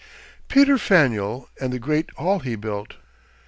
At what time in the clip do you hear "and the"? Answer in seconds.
1.59-1.77